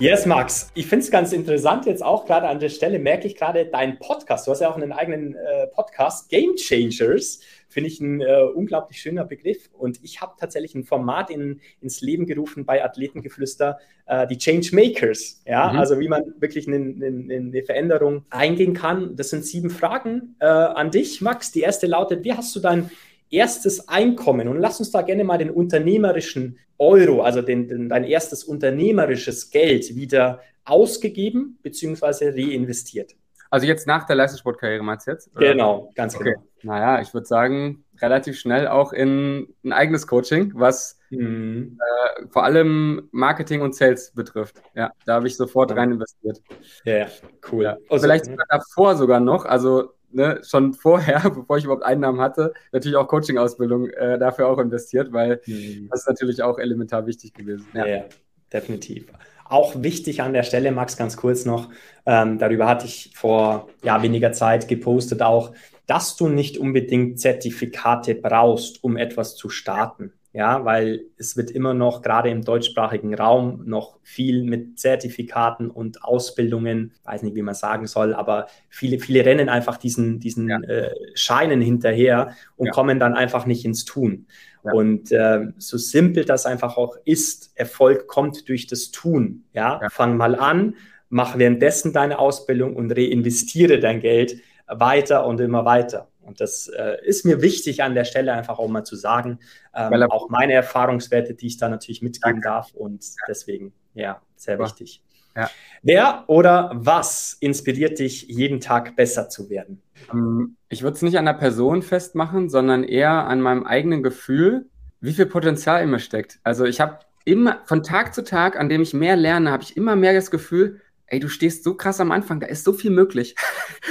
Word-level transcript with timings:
Yes, 0.00 0.26
Max. 0.26 0.70
Ich 0.74 0.86
finde 0.86 1.04
es 1.04 1.10
ganz 1.10 1.32
interessant 1.32 1.84
jetzt 1.86 2.04
auch 2.04 2.24
gerade 2.24 2.46
an 2.46 2.60
der 2.60 2.68
Stelle, 2.68 3.00
merke 3.00 3.26
ich 3.26 3.34
gerade 3.34 3.66
deinen 3.66 3.98
Podcast. 3.98 4.46
Du 4.46 4.52
hast 4.52 4.60
ja 4.60 4.70
auch 4.70 4.76
einen 4.76 4.92
eigenen 4.92 5.34
äh, 5.34 5.66
Podcast, 5.66 6.28
Game 6.28 6.54
Changers. 6.54 7.40
Finde 7.68 7.88
ich 7.88 7.98
ein 7.98 8.20
äh, 8.20 8.42
unglaublich 8.54 9.00
schöner 9.00 9.24
Begriff. 9.24 9.68
Und 9.76 9.98
ich 10.04 10.20
habe 10.20 10.34
tatsächlich 10.38 10.76
ein 10.76 10.84
Format 10.84 11.30
in, 11.30 11.60
ins 11.80 12.00
Leben 12.00 12.26
gerufen 12.26 12.64
bei 12.64 12.84
Athletengeflüster, 12.84 13.80
äh, 14.06 14.28
die 14.28 14.38
Change 14.38 14.68
Makers. 14.72 15.42
Ja, 15.44 15.72
mhm. 15.72 15.80
also 15.80 15.98
wie 15.98 16.06
man 16.06 16.22
wirklich 16.38 16.68
eine, 16.68 16.76
eine, 16.76 17.34
eine, 17.34 17.62
Veränderung 17.64 18.24
eingehen 18.30 18.74
kann. 18.74 19.16
Das 19.16 19.30
sind 19.30 19.44
sieben 19.44 19.68
Fragen 19.68 20.36
äh, 20.38 20.46
an 20.46 20.92
dich, 20.92 21.20
Max. 21.22 21.50
Die 21.50 21.62
erste 21.62 21.88
lautet: 21.88 22.22
Wie 22.22 22.34
hast 22.34 22.54
du 22.54 22.60
dein 22.60 22.88
erstes 23.30 23.88
Einkommen 23.88 24.46
und 24.46 24.60
lass 24.60 24.78
uns 24.78 24.92
da 24.92 25.02
gerne 25.02 25.24
mal 25.24 25.38
den 25.38 25.50
unternehmerischen 25.50 26.58
Euro, 26.78 27.22
also 27.22 27.42
den, 27.42 27.68
den, 27.68 27.88
dein 27.88 28.04
erstes 28.04 28.44
unternehmerisches 28.44 29.50
Geld 29.50 29.96
wieder 29.96 30.40
ausgegeben 30.64 31.58
bzw. 31.62 32.30
reinvestiert. 32.30 33.14
Also 33.50 33.66
jetzt 33.66 33.86
nach 33.86 34.04
der 34.04 34.16
Leistungssportkarriere 34.16 34.82
meinst 34.82 35.06
du 35.06 35.12
jetzt? 35.12 35.34
Oder? 35.34 35.52
Genau, 35.52 35.90
ganz 35.94 36.14
okay. 36.14 36.34
genau. 36.34 36.44
Naja, 36.62 37.00
ich 37.00 37.14
würde 37.14 37.26
sagen, 37.26 37.84
relativ 38.00 38.38
schnell 38.38 38.68
auch 38.68 38.92
in 38.92 39.54
ein 39.64 39.72
eigenes 39.72 40.06
Coaching, 40.06 40.52
was 40.54 40.98
mhm. 41.10 41.78
äh, 41.80 42.26
vor 42.28 42.44
allem 42.44 43.08
Marketing 43.12 43.62
und 43.62 43.74
Sales 43.74 44.12
betrifft. 44.12 44.60
Ja, 44.74 44.92
da 45.06 45.14
habe 45.14 45.28
ich 45.28 45.36
sofort 45.36 45.74
rein 45.74 45.92
investiert. 45.92 46.42
Ja, 46.84 47.06
cool. 47.50 47.64
Ja. 47.64 47.76
Also, 47.88 48.02
Vielleicht 48.04 48.26
sogar 48.26 48.46
davor 48.50 48.96
sogar 48.96 49.20
noch, 49.20 49.44
also 49.44 49.94
ne, 50.10 50.40
schon 50.44 50.74
vorher, 50.74 51.30
bevor 51.34 51.58
ich 51.58 51.64
überhaupt 51.64 51.84
Einnahmen 51.84 52.20
hatte, 52.20 52.52
natürlich 52.72 52.96
auch 52.96 53.08
Coaching-Ausbildung 53.08 53.90
äh, 53.90 54.18
dafür 54.18 54.48
auch 54.48 54.58
investiert, 54.58 55.12
weil 55.12 55.40
mhm. 55.46 55.88
das 55.90 56.00
ist 56.00 56.08
natürlich 56.08 56.42
auch 56.42 56.58
elementar 56.58 57.06
wichtig 57.06 57.34
gewesen. 57.34 57.66
Ja, 57.74 57.86
ja 57.86 58.04
definitiv. 58.52 59.06
Auch 59.44 59.82
wichtig 59.82 60.20
an 60.20 60.34
der 60.34 60.42
Stelle, 60.42 60.72
Max, 60.72 60.96
ganz 60.96 61.16
kurz 61.16 61.44
noch, 61.44 61.70
ähm, 62.04 62.38
darüber 62.38 62.66
hatte 62.66 62.86
ich 62.86 63.12
vor 63.14 63.68
ja, 63.82 64.02
weniger 64.02 64.32
Zeit 64.32 64.68
gepostet 64.68 65.22
auch, 65.22 65.54
dass 65.86 66.16
du 66.16 66.28
nicht 66.28 66.58
unbedingt 66.58 67.18
Zertifikate 67.18 68.14
brauchst, 68.14 68.84
um 68.84 68.98
etwas 68.98 69.36
zu 69.36 69.48
starten 69.48 70.12
ja, 70.38 70.64
weil 70.64 71.00
es 71.16 71.36
wird 71.36 71.50
immer 71.50 71.74
noch, 71.74 72.00
gerade 72.00 72.30
im 72.30 72.44
deutschsprachigen 72.44 73.12
Raum, 73.12 73.62
noch 73.64 73.98
viel 74.04 74.44
mit 74.44 74.78
Zertifikaten 74.78 75.68
und 75.68 76.04
Ausbildungen, 76.04 76.92
weiß 77.02 77.24
nicht, 77.24 77.34
wie 77.34 77.42
man 77.42 77.56
sagen 77.56 77.88
soll, 77.88 78.14
aber 78.14 78.46
viele, 78.68 79.00
viele 79.00 79.26
rennen 79.26 79.48
einfach 79.48 79.78
diesen, 79.78 80.20
diesen 80.20 80.48
ja. 80.48 80.60
äh, 80.60 80.94
Scheinen 81.14 81.60
hinterher 81.60 82.36
und 82.54 82.66
ja. 82.66 82.72
kommen 82.72 83.00
dann 83.00 83.14
einfach 83.14 83.46
nicht 83.46 83.64
ins 83.64 83.84
Tun. 83.84 84.26
Ja. 84.62 84.74
Und 84.74 85.10
äh, 85.10 85.48
so 85.58 85.76
simpel 85.76 86.24
das 86.24 86.46
einfach 86.46 86.76
auch 86.76 86.96
ist, 87.04 87.50
Erfolg 87.56 88.06
kommt 88.06 88.48
durch 88.48 88.68
das 88.68 88.92
Tun. 88.92 89.42
Ja, 89.54 89.80
fang 89.90 90.16
mal 90.16 90.36
an, 90.36 90.76
mach 91.08 91.36
währenddessen 91.36 91.92
deine 91.92 92.20
Ausbildung 92.20 92.76
und 92.76 92.92
reinvestiere 92.92 93.80
dein 93.80 93.98
Geld 93.98 94.36
weiter 94.68 95.26
und 95.26 95.40
immer 95.40 95.64
weiter. 95.64 96.06
Und 96.28 96.40
das 96.40 96.68
äh, 96.68 96.98
ist 97.04 97.24
mir 97.24 97.42
wichtig 97.42 97.82
an 97.82 97.94
der 97.94 98.04
Stelle 98.04 98.32
einfach 98.34 98.58
auch 98.58 98.68
mal 98.68 98.84
zu 98.84 98.96
sagen. 98.96 99.38
Ähm, 99.74 100.02
auch 100.10 100.28
meine 100.28 100.52
Erfahrungswerte, 100.52 101.34
die 101.34 101.46
ich 101.46 101.56
da 101.56 101.68
natürlich 101.68 102.02
mitgeben 102.02 102.42
darf. 102.42 102.72
Und 102.74 103.04
deswegen, 103.26 103.72
ja, 103.94 104.20
sehr 104.36 104.58
wichtig. 104.58 105.02
Ja. 105.34 105.50
Wer 105.82 106.24
oder 106.26 106.70
was 106.74 107.36
inspiriert 107.40 107.98
dich, 107.98 108.28
jeden 108.28 108.60
Tag 108.60 108.94
besser 108.96 109.28
zu 109.28 109.48
werden? 109.48 109.80
Ähm, 110.12 110.56
ich 110.68 110.82
würde 110.82 110.96
es 110.96 111.02
nicht 111.02 111.18
an 111.18 111.24
der 111.24 111.32
Person 111.32 111.82
festmachen, 111.82 112.50
sondern 112.50 112.84
eher 112.84 113.26
an 113.26 113.40
meinem 113.40 113.64
eigenen 113.64 114.02
Gefühl, 114.02 114.66
wie 115.00 115.12
viel 115.12 115.26
Potenzial 115.26 115.82
in 115.82 115.90
mir 115.90 116.00
steckt. 116.00 116.40
Also 116.42 116.64
ich 116.64 116.80
habe 116.80 116.98
immer, 117.24 117.62
von 117.64 117.82
Tag 117.82 118.14
zu 118.14 118.22
Tag, 118.22 118.58
an 118.58 118.68
dem 118.68 118.82
ich 118.82 118.94
mehr 118.94 119.16
lerne, 119.16 119.50
habe 119.50 119.62
ich 119.62 119.76
immer 119.76 119.96
mehr 119.96 120.12
das 120.12 120.30
Gefühl, 120.30 120.80
ey, 121.08 121.20
du 121.20 121.28
stehst 121.28 121.64
so 121.64 121.74
krass 121.74 122.00
am 122.00 122.12
Anfang, 122.12 122.40
da 122.40 122.46
ist 122.46 122.64
so 122.64 122.72
viel 122.72 122.90
möglich. 122.90 123.34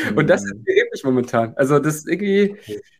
Mhm. 0.09 0.17
Und 0.17 0.29
das 0.29 0.43
ist 0.43 0.55
wirklich 0.65 1.03
momentan. 1.03 1.53
Also 1.55 1.79
das 1.79 1.95
ist 1.95 2.07
irgendwie, 2.07 2.55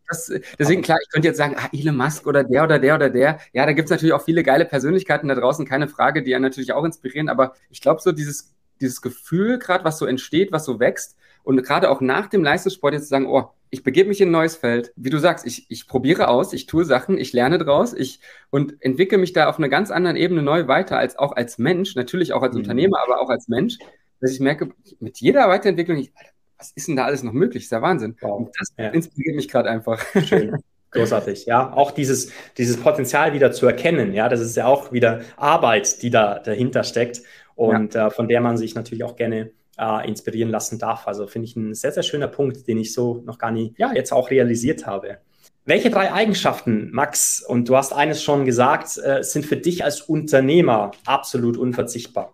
das, 0.08 0.32
deswegen 0.58 0.82
klar, 0.82 0.98
ich 1.02 1.10
könnte 1.12 1.28
jetzt 1.28 1.38
sagen, 1.38 1.56
ah, 1.58 1.70
Elon 1.72 1.96
Musk 1.96 2.28
oder 2.28 2.44
der 2.44 2.64
oder 2.64 2.80
der 2.80 2.96
oder 2.96 3.10
der. 3.10 3.40
Ja, 3.54 3.66
da 3.66 3.74
gibt 3.74 3.88
es 3.88 3.92
natürlich 3.92 4.14
auch 4.14 4.24
viele 4.24 4.44
geile 4.44 4.66
Persönlichkeiten 4.66 5.28
da 5.28 5.36
draußen, 5.36 5.66
keine 5.66 5.88
Frage, 5.88 6.24
die 6.24 6.32
ja 6.32 6.40
natürlich 6.40 6.74
auch 6.74 6.84
inspirieren. 6.84 7.30
Aber 7.30 7.54
ich 7.70 7.82
glaube 7.82 8.02
so 8.02 8.12
dieses, 8.12 8.56
dieses 8.82 9.02
Gefühl 9.02 9.60
gerade, 9.60 9.84
was 9.84 9.98
so 9.98 10.06
entsteht, 10.06 10.52
was 10.52 10.66
so 10.66 10.80
wächst 10.80 11.18
und 11.44 11.64
gerade 11.64 11.90
auch 11.90 12.02
nach 12.02 12.28
dem 12.28 12.44
Leistungssport 12.44 12.94
jetzt 12.94 13.04
zu 13.04 13.10
sagen, 13.10 13.28
oh, 13.28 13.52
ich 13.70 13.84
begebe 13.84 14.10
mich 14.10 14.22
in 14.22 14.30
ein 14.30 14.34
neues 14.34 14.56
Feld. 14.56 14.92
Wie 14.96 15.10
du 15.10 15.18
sagst, 15.18 15.46
ich, 15.46 15.66
ich 15.70 15.88
probiere 15.88 16.28
aus, 16.28 16.54
ich 16.54 16.68
tue 16.68 16.86
Sachen, 16.86 17.18
ich 17.18 17.34
lerne 17.34 17.58
draus 17.58 17.94
ich, 17.94 18.20
und 18.50 18.76
entwickle 18.82 19.18
mich 19.18 19.34
da 19.34 19.50
auf 19.50 19.58
einer 19.58 19.70
ganz 19.70 19.92
anderen 19.92 20.18
Ebene 20.18 20.42
neu 20.42 20.68
weiter, 20.68 20.98
als 20.98 21.18
auch 21.18 21.36
als 21.36 21.58
Mensch, 21.58 21.96
natürlich 21.96 22.34
auch 22.34 22.44
als 22.44 22.54
mhm. 22.54 22.62
Unternehmer, 22.62 23.00
aber 23.02 23.22
auch 23.22 23.30
als 23.30 23.48
Mensch 23.48 23.78
dass 24.20 24.32
ich 24.32 24.40
merke, 24.40 24.70
mit 25.00 25.20
jeder 25.20 25.48
Weiterentwicklung, 25.48 25.98
ich, 25.98 26.12
Alter, 26.16 26.32
was 26.58 26.72
ist 26.72 26.88
denn 26.88 26.96
da 26.96 27.06
alles 27.06 27.24
noch 27.24 27.34
möglich? 27.34 27.64
Das 27.64 27.68
ist 27.68 27.72
ja 27.72 27.82
Wahnsinn. 27.82 28.16
Wow. 28.22 28.40
Und 28.40 28.50
das 28.60 28.74
ja. 28.78 28.90
inspiriert 28.90 29.36
mich 29.36 29.48
gerade 29.48 29.70
einfach. 29.70 30.04
Schön. 30.24 30.58
Großartig, 30.92 31.46
ja. 31.46 31.74
Auch 31.74 31.92
dieses, 31.92 32.32
dieses 32.58 32.78
Potenzial 32.78 33.34
wieder 33.34 33.52
zu 33.52 33.68
erkennen, 33.68 34.14
ja, 34.14 34.30
das 34.30 34.40
ist 34.40 34.56
ja 34.56 34.66
auch 34.66 34.92
wieder 34.92 35.22
Arbeit, 35.36 36.02
die 36.02 36.10
da 36.10 36.40
dahinter 36.40 36.84
steckt 36.84 37.22
und 37.56 37.94
ja. 37.94 38.08
äh, 38.08 38.12
von 38.12 38.28
der 38.28 38.42
man 38.42 38.58
sich 38.58 38.74
natürlich 38.74 39.04
auch 39.04 39.18
gerne 39.18 39.52
äh, 39.78 40.08
inspirieren 40.08 40.50
lassen 40.50 40.80
darf. 40.80 41.08
Also 41.08 41.28
finde 41.28 41.48
ich 41.48 41.56
ein 41.56 41.76
sehr, 41.76 41.92
sehr 41.92 42.04
schöner 42.04 42.28
Punkt, 42.28 42.68
den 42.68 42.78
ich 42.78 42.94
so 42.94 43.22
noch 43.26 43.38
gar 43.38 43.52
nicht, 43.52 43.78
ja, 43.78 43.94
jetzt 43.94 44.14
auch 44.14 44.32
realisiert 44.32 44.88
habe. 44.88 45.18
Welche 45.66 45.90
drei 45.90 46.14
Eigenschaften, 46.14 46.90
Max, 46.94 47.44
und 47.46 47.68
du 47.68 47.76
hast 47.76 47.92
eines 47.92 48.24
schon 48.24 48.46
gesagt, 48.46 48.98
äh, 48.98 49.22
sind 49.22 49.46
für 49.46 49.58
dich 49.58 49.84
als 49.84 50.00
Unternehmer 50.02 50.92
absolut 51.06 51.58
unverzichtbar? 51.58 52.34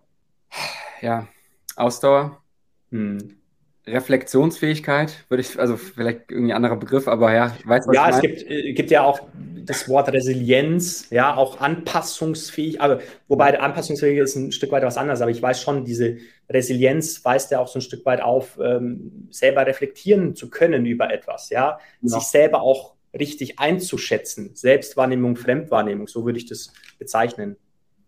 Ja, 1.00 1.26
Ausdauer, 1.76 2.42
hm. 2.90 3.36
Reflexionsfähigkeit, 3.86 5.24
würde 5.28 5.42
ich, 5.42 5.58
also 5.58 5.76
vielleicht 5.76 6.30
irgendwie 6.30 6.54
anderer 6.54 6.76
Begriff, 6.76 7.06
aber 7.06 7.34
ja, 7.34 7.54
ich 7.58 7.66
weiß, 7.66 7.86
was 7.86 7.94
Ja, 7.94 8.08
es 8.08 8.20
gibt, 8.20 8.50
äh, 8.50 8.72
gibt 8.72 8.90
ja 8.90 9.04
auch 9.04 9.20
das 9.64 9.88
Wort 9.88 10.10
Resilienz, 10.10 11.08
ja, 11.10 11.36
auch 11.36 11.60
anpassungsfähig, 11.60 12.80
aber 12.80 13.00
wobei 13.28 13.58
anpassungsfähig 13.58 14.18
ist 14.18 14.36
ein 14.36 14.52
Stück 14.52 14.72
weit 14.72 14.84
was 14.84 14.96
anderes, 14.96 15.20
aber 15.20 15.30
ich 15.30 15.42
weiß 15.42 15.60
schon, 15.60 15.84
diese 15.84 16.16
Resilienz 16.48 17.22
weist 17.24 17.50
ja 17.50 17.60
auch 17.60 17.68
so 17.68 17.78
ein 17.78 17.82
Stück 17.82 18.06
weit 18.06 18.22
auf, 18.22 18.58
ähm, 18.62 19.28
selber 19.30 19.66
reflektieren 19.66 20.34
zu 20.34 20.48
können 20.48 20.86
über 20.86 21.12
etwas, 21.12 21.50
ja, 21.50 21.78
ja. 22.00 22.08
sich 22.08 22.22
selber 22.24 22.62
auch 22.62 22.94
richtig 23.12 23.58
einzuschätzen, 23.58 24.50
Selbstwahrnehmung, 24.54 25.36
Fremdwahrnehmung, 25.36 26.08
so 26.08 26.24
würde 26.24 26.38
ich 26.38 26.46
das 26.46 26.72
bezeichnen. 26.98 27.56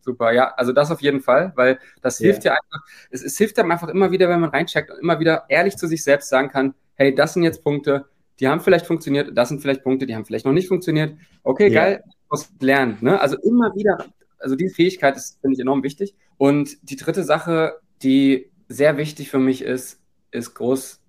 Super, 0.06 0.30
ja, 0.30 0.54
also 0.56 0.72
das 0.72 0.92
auf 0.92 1.02
jeden 1.02 1.20
Fall, 1.20 1.52
weil 1.56 1.80
das 2.00 2.18
hilft 2.18 2.44
ja 2.44 2.52
einfach, 2.52 2.86
es, 3.10 3.24
es 3.24 3.36
hilft 3.36 3.58
einem 3.58 3.72
einfach 3.72 3.88
immer 3.88 4.12
wieder, 4.12 4.28
wenn 4.28 4.38
man 4.38 4.50
reincheckt 4.50 4.88
und 4.88 5.00
immer 5.00 5.18
wieder 5.18 5.46
ehrlich 5.48 5.76
zu 5.76 5.88
sich 5.88 6.04
selbst 6.04 6.28
sagen 6.28 6.48
kann, 6.48 6.74
hey, 6.94 7.12
das 7.12 7.34
sind 7.34 7.42
jetzt 7.42 7.64
Punkte, 7.64 8.06
die 8.38 8.46
haben 8.46 8.60
vielleicht 8.60 8.86
funktioniert, 8.86 9.36
das 9.36 9.48
sind 9.48 9.60
vielleicht 9.60 9.82
Punkte, 9.82 10.06
die 10.06 10.14
haben 10.14 10.24
vielleicht 10.24 10.46
noch 10.46 10.52
nicht 10.52 10.68
funktioniert. 10.68 11.18
Okay, 11.42 11.72
ja. 11.72 11.82
geil, 11.82 12.04
muss 12.30 12.48
lernen. 12.60 12.98
Ne? 13.00 13.20
Also 13.20 13.36
immer 13.38 13.74
wieder, 13.74 13.98
also 14.38 14.54
diese 14.54 14.76
Fähigkeit 14.76 15.16
ist, 15.16 15.40
finde 15.40 15.54
ich, 15.54 15.60
enorm 15.60 15.82
wichtig. 15.82 16.14
Und 16.38 16.88
die 16.88 16.96
dritte 16.96 17.24
Sache, 17.24 17.80
die 18.04 18.52
sehr 18.68 18.98
wichtig 18.98 19.28
für 19.28 19.40
mich 19.40 19.62
ist, 19.62 20.00
ist 20.30 20.54
groß 20.54 21.00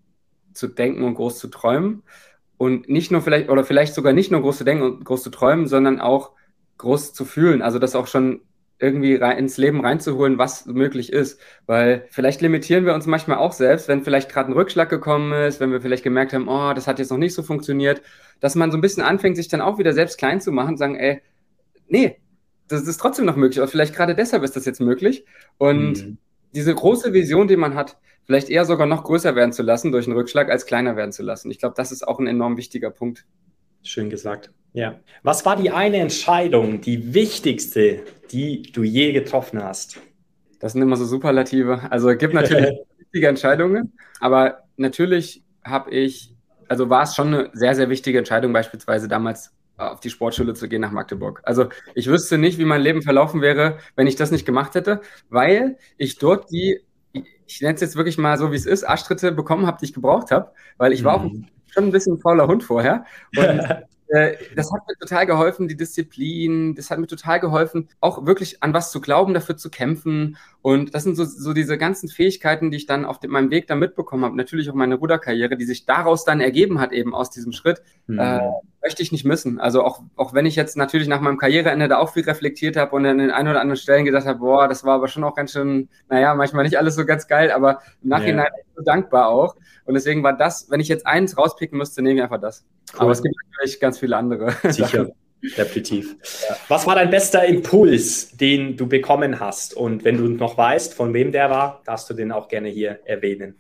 zu 0.54 0.68
denken 0.68 1.04
und 1.04 1.14
groß 1.14 1.38
zu 1.38 1.50
träumen. 1.50 2.02
Und 2.58 2.90
nicht 2.90 3.12
nur 3.12 3.22
vielleicht, 3.22 3.50
oder 3.50 3.64
vielleicht 3.64 3.94
sogar 3.94 4.14
nicht 4.14 4.32
nur 4.32 4.42
groß 4.42 4.58
zu 4.58 4.64
denken 4.64 4.84
und 4.84 5.06
groß 5.06 5.22
zu 5.22 5.30
träumen, 5.30 5.68
sondern 5.68 6.00
auch 6.00 6.32
groß 6.78 7.14
zu 7.14 7.26
fühlen. 7.26 7.62
Also 7.62 7.78
das 7.80 7.96
auch 7.96 8.08
schon 8.08 8.42
irgendwie 8.80 9.16
rein, 9.16 9.38
ins 9.38 9.58
Leben 9.58 9.82
reinzuholen, 9.82 10.38
was 10.38 10.66
möglich 10.66 11.12
ist. 11.12 11.40
Weil 11.66 12.06
vielleicht 12.10 12.42
limitieren 12.42 12.86
wir 12.86 12.94
uns 12.94 13.08
manchmal 13.08 13.38
auch 13.38 13.54
selbst, 13.54 13.88
wenn 13.88 14.04
vielleicht 14.04 14.30
gerade 14.30 14.52
ein 14.52 14.54
Rückschlag 14.54 14.90
gekommen 14.90 15.34
ist, 15.34 15.60
wenn 15.60 15.72
wir 15.72 15.82
vielleicht 15.82 16.04
gemerkt 16.04 16.34
haben, 16.34 16.48
oh, 16.48 16.74
das 16.74 16.88
hat 16.88 17.00
jetzt 17.00 17.10
noch 17.10 17.18
nicht 17.18 17.34
so 17.34 17.44
funktioniert, 17.44 18.02
dass 18.40 18.56
man 18.56 18.72
so 18.72 18.78
ein 18.78 18.82
bisschen 18.82 19.04
anfängt, 19.04 19.36
sich 19.36 19.48
dann 19.48 19.62
auch 19.62 19.80
wieder 19.80 19.94
selbst 19.94 20.18
klein 20.18 20.42
zu 20.42 20.52
machen, 20.52 20.78
sagen, 20.78 20.96
ey, 20.96 21.22
nee, 21.88 22.18
das 22.68 22.88
ist 22.88 22.98
trotzdem 22.98 23.26
noch 23.26 23.36
möglich, 23.36 23.60
aber 23.60 23.68
vielleicht 23.68 23.96
gerade 23.96 24.14
deshalb 24.14 24.44
ist 24.44 24.56
das 24.56 24.66
jetzt 24.66 24.82
möglich. 24.82 25.26
Und 25.58 26.06
mhm. 26.06 26.18
diese 26.54 26.76
große 26.76 27.14
Vision, 27.14 27.48
die 27.48 27.58
man 27.58 27.76
hat, 27.76 27.98
vielleicht 28.26 28.50
eher 28.50 28.66
sogar 28.66 28.86
noch 28.88 29.04
größer 29.06 29.36
werden 29.36 29.54
zu 29.54 29.64
lassen 29.64 29.92
durch 29.92 30.06
einen 30.06 30.18
Rückschlag, 30.18 30.50
als 30.52 30.66
kleiner 30.66 30.96
werden 30.96 31.14
zu 31.14 31.24
lassen. 31.24 31.50
Ich 31.50 31.60
glaube, 31.60 31.76
das 31.76 31.92
ist 31.92 32.08
auch 32.08 32.20
ein 32.20 32.28
enorm 32.28 32.58
wichtiger 32.58 32.92
Punkt. 32.92 33.26
Schön 33.88 34.10
gesagt. 34.10 34.52
Ja. 34.74 35.00
Was 35.24 35.46
war 35.46 35.56
die 35.56 35.72
eine 35.72 35.98
Entscheidung, 35.98 36.82
die 36.82 37.14
wichtigste, 37.14 38.04
die 38.32 38.62
du 38.62 38.84
je 38.84 39.12
getroffen 39.14 39.64
hast? 39.64 40.00
Das 40.60 40.74
sind 40.74 40.82
immer 40.82 40.98
so 40.98 41.06
Superlative. 41.06 41.90
Also 41.90 42.10
es 42.10 42.18
gibt 42.18 42.34
natürlich 42.34 42.68
wichtige 42.98 43.28
Entscheidungen, 43.28 43.94
aber 44.20 44.64
natürlich 44.76 45.44
habe 45.64 45.92
ich, 45.92 46.36
also 46.68 46.90
war 46.90 47.04
es 47.04 47.16
schon 47.16 47.34
eine 47.34 47.50
sehr, 47.54 47.76
sehr 47.76 47.90
wichtige 47.90 48.18
Entscheidung, 48.18 48.54
beispielsweise 48.54 49.08
damals 49.08 49.54
auf 49.78 50.00
die 50.00 50.10
Sportschule 50.10 50.54
zu 50.54 50.68
gehen 50.68 50.82
nach 50.82 50.92
Magdeburg. 50.92 51.42
Also 51.44 51.70
ich 51.96 52.08
wüsste 52.08 52.38
nicht, 52.38 52.58
wie 52.58 52.66
mein 52.66 52.82
Leben 52.82 53.02
verlaufen 53.02 53.42
wäre, 53.42 53.78
wenn 53.96 54.08
ich 54.08 54.16
das 54.16 54.32
nicht 54.32 54.46
gemacht 54.46 54.76
hätte, 54.76 55.02
weil 55.30 55.78
ich 55.98 56.18
dort 56.18 56.52
die, 56.52 56.82
ich 57.14 57.62
nenne 57.62 57.76
es 57.76 57.82
jetzt 57.82 57.96
wirklich 57.96 58.18
mal 58.18 58.38
so, 58.38 58.52
wie 58.52 58.56
es 58.56 58.66
ist, 58.66 58.84
Arschtritte 58.84 59.32
bekommen 59.32 59.66
habe, 59.66 59.78
die 59.80 59.86
ich 59.86 59.94
gebraucht 59.94 60.32
habe, 60.32 60.52
weil 60.78 60.94
ich 60.94 61.04
war 61.04 61.16
auch 61.16 61.24
mhm. 61.24 61.48
Schon 61.70 61.86
ein 61.86 61.92
bisschen 61.92 62.20
fauler 62.20 62.48
Hund 62.48 62.64
vorher. 62.64 63.06
Und 63.36 63.46
äh, 64.10 64.36
das 64.56 64.72
hat 64.72 64.88
mir 64.88 64.96
total 65.00 65.26
geholfen, 65.26 65.68
die 65.68 65.78
Disziplin, 65.78 66.76
das 66.76 66.90
hat 66.90 67.00
mir 67.00 67.08
total 67.08 67.40
geholfen, 67.40 67.90
auch 68.00 68.26
wirklich 68.26 68.64
an 68.64 68.74
was 68.74 68.92
zu 68.92 69.02
glauben, 69.02 69.34
dafür 69.34 69.58
zu 69.58 69.70
kämpfen. 69.70 70.38
Und 70.62 70.96
das 70.96 71.04
sind 71.04 71.16
so, 71.16 71.26
so 71.26 71.54
diese 71.54 71.78
ganzen 71.78 72.10
Fähigkeiten, 72.10 72.72
die 72.72 72.78
ich 72.78 72.86
dann 72.86 73.06
auf 73.06 73.20
dem, 73.20 73.32
meinem 73.32 73.52
Weg 73.52 73.68
da 73.68 73.76
mitbekommen 73.76 74.26
habe. 74.26 74.36
Natürlich 74.36 74.70
auch 74.70 74.76
meine 74.76 74.96
Ruderkarriere, 74.96 75.58
die 75.58 75.66
sich 75.66 75.86
daraus 75.86 76.26
dann 76.26 76.42
ergeben 76.42 76.80
hat, 76.80 76.92
eben 76.92 77.14
aus 77.14 77.30
diesem 77.30 77.52
Schritt, 77.52 77.82
mhm. 78.08 78.20
äh, 78.20 78.40
möchte 78.88 79.04
ich 79.04 79.12
nicht 79.12 79.26
missen. 79.26 79.60
Also 79.60 79.84
auch, 79.84 80.02
auch 80.16 80.34
wenn 80.34 80.46
ich 80.46 80.56
jetzt 80.56 80.78
natürlich 80.78 81.10
nach 81.10 81.20
meinem 81.20 81.38
Karriereende 81.38 81.90
da 81.90 81.98
auch 81.98 82.14
viel 82.14 82.24
reflektiert 82.24 82.78
habe 82.78 82.96
und 82.96 83.06
an 83.06 83.18
den 83.18 83.32
ein 83.32 83.46
oder 83.46 83.60
anderen 83.60 83.76
Stellen 83.76 84.06
gesagt 84.06 84.26
habe, 84.26 84.40
boah, 84.40 84.70
das 84.70 84.86
war 84.86 84.96
aber 84.96 85.10
schon 85.10 85.26
auch 85.26 85.36
ganz 85.36 85.52
schön, 85.52 85.90
naja, 86.08 86.34
manchmal 86.36 86.64
nicht 86.64 86.78
alles 86.78 86.96
so 86.96 87.06
ganz 87.06 87.28
geil, 87.28 87.52
aber 87.52 87.82
im 88.02 88.10
Nachhinein 88.10 88.48
ja. 88.48 88.64
so 88.78 88.84
dankbar 88.84 89.28
auch. 89.28 89.58
Und 89.84 89.96
deswegen 89.96 90.24
war 90.24 90.38
das, 90.38 90.72
wenn 90.72 90.80
ich 90.80 90.88
jetzt 90.88 91.06
eins 91.06 91.38
rauspicken 91.38 91.78
müsste, 91.78 92.02
nehme 92.02 92.16
ich 92.16 92.24
einfach 92.24 92.40
das. 92.40 92.66
Cool. 92.94 93.02
Aber 93.02 93.12
es 93.12 93.22
gibt 93.22 93.36
natürlich 93.58 93.82
ganz 93.82 94.00
viele 94.00 94.16
andere. 94.16 94.52
Sicher. 94.72 95.10
Definitiv. 95.42 96.16
Ja. 96.50 96.56
Was 96.70 96.88
war 96.88 96.96
dein 96.96 97.10
bester 97.10 97.46
Impuls, 97.46 98.38
den 98.38 98.78
du 98.78 98.88
bekommen 98.88 99.42
hast? 99.42 99.74
Und 99.76 100.06
wenn 100.06 100.18
du 100.18 100.30
noch 100.30 100.58
weißt, 100.58 100.94
von 100.94 101.14
wem 101.14 101.34
der 101.34 101.50
war, 101.50 101.82
darfst 101.86 102.10
du 102.10 102.14
den 102.14 102.32
auch 102.32 102.48
gerne 102.48 102.70
hier 102.70 103.00
erwähnen. 103.04 103.56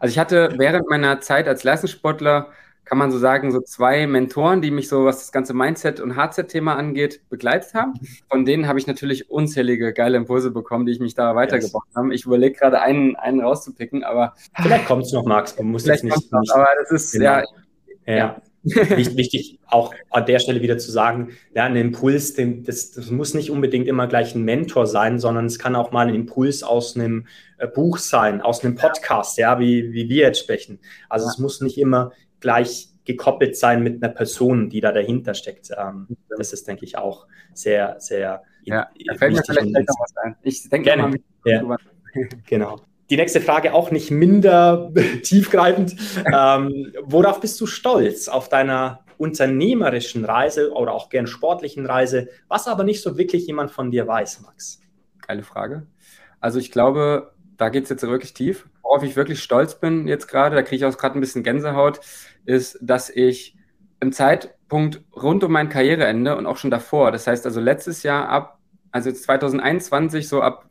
Also 0.00 0.12
ich 0.12 0.18
hatte 0.18 0.54
während 0.58 0.90
meiner 0.90 1.20
Zeit 1.20 1.46
als 1.46 1.62
Leistungssportler, 1.62 2.50
kann 2.86 2.98
man 2.98 3.10
so 3.10 3.18
sagen, 3.18 3.50
so 3.50 3.60
zwei 3.60 4.06
Mentoren, 4.06 4.62
die 4.62 4.70
mich 4.70 4.88
so, 4.88 5.04
was 5.04 5.18
das 5.18 5.32
ganze 5.32 5.52
Mindset- 5.54 6.00
und 6.00 6.14
Hardset-Thema 6.14 6.76
angeht, 6.76 7.20
begleitet 7.28 7.74
haben. 7.74 7.94
Von 8.30 8.44
denen 8.44 8.68
habe 8.68 8.78
ich 8.78 8.86
natürlich 8.86 9.28
unzählige 9.28 9.92
geile 9.92 10.16
Impulse 10.16 10.52
bekommen, 10.52 10.86
die 10.86 10.92
ich 10.92 11.00
mich 11.00 11.14
da 11.14 11.34
weitergebracht 11.34 11.88
yes. 11.88 11.96
habe. 11.96 12.14
Ich 12.14 12.24
überlege 12.26 12.56
gerade 12.56 12.80
einen, 12.80 13.16
einen 13.16 13.40
rauszupicken, 13.40 14.04
aber. 14.04 14.34
Vielleicht 14.54 14.86
kommt 14.86 15.02
es 15.02 15.12
noch, 15.12 15.24
Max. 15.24 15.56
Du 15.56 15.64
musst 15.64 15.88
jetzt 15.88 16.04
nicht, 16.04 16.32
noch, 16.32 16.40
nicht. 16.40 16.54
Aber 16.54 16.68
das 16.80 16.92
ist, 16.92 17.12
genau. 17.12 17.24
ja. 17.24 17.44
ja. 18.06 18.16
ja. 18.16 18.42
Wichtig 18.66 19.60
auch 19.68 19.94
an 20.10 20.26
der 20.26 20.40
Stelle 20.40 20.60
wieder 20.60 20.76
zu 20.76 20.90
sagen, 20.90 21.30
ja, 21.54 21.64
ein 21.64 21.76
Impuls, 21.76 22.34
den, 22.34 22.64
das, 22.64 22.90
das, 22.90 23.12
muss 23.12 23.32
nicht 23.32 23.50
unbedingt 23.50 23.86
immer 23.86 24.08
gleich 24.08 24.34
ein 24.34 24.42
Mentor 24.42 24.88
sein, 24.88 25.20
sondern 25.20 25.46
es 25.46 25.60
kann 25.60 25.76
auch 25.76 25.92
mal 25.92 26.08
ein 26.08 26.14
Impuls 26.14 26.64
aus 26.64 26.96
einem 26.96 27.26
äh, 27.58 27.68
Buch 27.68 27.98
sein, 27.98 28.40
aus 28.40 28.64
einem 28.64 28.74
Podcast, 28.74 29.38
ja, 29.38 29.60
wie, 29.60 29.92
wie 29.92 30.08
wir 30.08 30.22
jetzt 30.22 30.40
sprechen. 30.40 30.80
Also 31.08 31.26
ja. 31.26 31.32
es 31.32 31.38
muss 31.38 31.60
nicht 31.60 31.78
immer 31.78 32.10
gleich 32.46 32.90
gekoppelt 33.04 33.56
sein 33.56 33.82
mit 33.82 34.02
einer 34.02 34.12
Person, 34.12 34.70
die 34.70 34.80
da 34.80 34.92
dahinter 34.92 35.34
steckt. 35.34 35.70
Ähm, 35.76 36.06
das 36.28 36.52
ist, 36.52 36.68
denke 36.68 36.84
ich, 36.84 36.96
auch 36.96 37.26
sehr, 37.54 37.96
sehr 37.98 38.42
ja, 38.62 38.88
da 39.06 39.14
fällt 39.14 39.34
mir 39.34 39.42
vielleicht 39.44 39.72
noch 39.72 39.96
was 39.98 40.16
ein. 40.22 40.36
Ich 40.42 40.68
denke 40.68 40.84
gerne. 40.84 41.02
mal 41.08 41.18
ja. 41.44 41.76
Genau. 42.46 42.80
Die 43.10 43.16
nächste 43.16 43.40
Frage 43.40 43.74
auch 43.74 43.90
nicht 43.90 44.12
minder 44.12 44.92
tiefgreifend. 45.22 45.96
ähm, 46.32 46.92
worauf 47.02 47.40
bist 47.40 47.60
du 47.60 47.66
stolz 47.66 48.28
auf 48.28 48.48
deiner 48.48 49.00
unternehmerischen 49.18 50.24
Reise 50.24 50.72
oder 50.72 50.92
auch 50.92 51.08
gern 51.08 51.26
sportlichen 51.26 51.84
Reise, 51.84 52.28
was 52.46 52.68
aber 52.68 52.84
nicht 52.84 53.02
so 53.02 53.18
wirklich 53.18 53.46
jemand 53.46 53.72
von 53.72 53.90
dir 53.90 54.06
weiß, 54.06 54.42
Max? 54.42 54.80
Geile 55.26 55.42
Frage. 55.42 55.86
Also 56.40 56.60
ich 56.60 56.70
glaube, 56.70 57.32
da 57.56 57.70
geht 57.70 57.84
es 57.84 57.90
jetzt 57.90 58.02
wirklich 58.02 58.34
tief. 58.34 58.68
Worauf 58.86 59.02
ich 59.02 59.16
wirklich 59.16 59.42
stolz 59.42 59.80
bin 59.80 60.06
jetzt 60.06 60.28
gerade, 60.28 60.54
da 60.54 60.62
kriege 60.62 60.76
ich 60.76 60.84
auch 60.84 60.96
gerade 60.96 61.18
ein 61.18 61.20
bisschen 61.20 61.42
Gänsehaut, 61.42 62.00
ist, 62.44 62.78
dass 62.80 63.10
ich 63.10 63.56
im 64.00 64.12
Zeitpunkt 64.12 65.02
rund 65.14 65.42
um 65.42 65.50
mein 65.50 65.68
Karriereende 65.68 66.36
und 66.36 66.46
auch 66.46 66.56
schon 66.56 66.70
davor, 66.70 67.10
das 67.10 67.26
heißt 67.26 67.44
also 67.46 67.60
letztes 67.60 68.04
Jahr 68.04 68.28
ab, 68.28 68.60
also 68.92 69.08
jetzt 69.08 69.24
2021, 69.24 70.28
so 70.28 70.40
ab 70.40 70.68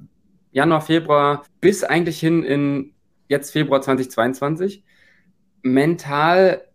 Januar, 0.52 0.82
Februar 0.82 1.44
bis 1.60 1.84
eigentlich 1.84 2.20
hin 2.20 2.44
in 2.44 2.94
jetzt 3.28 3.52
Februar 3.52 3.82
2022 3.82 4.84
mental 5.64 6.66